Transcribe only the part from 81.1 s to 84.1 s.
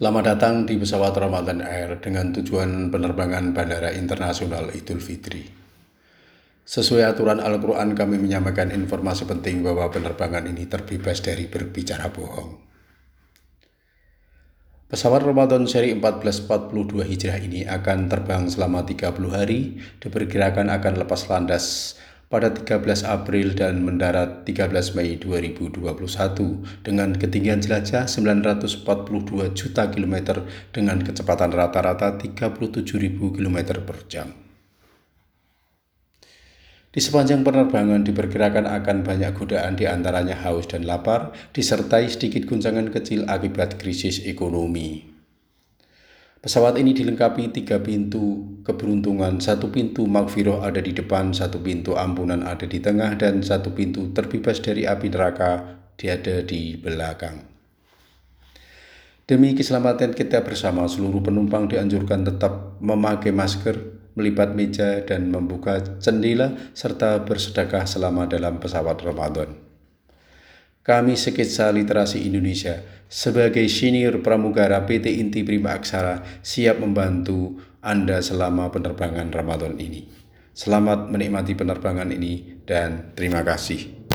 menikmati penerbangan ini dan terima kasih.